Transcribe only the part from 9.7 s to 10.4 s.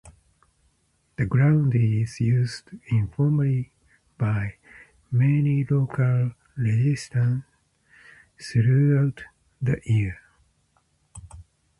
year.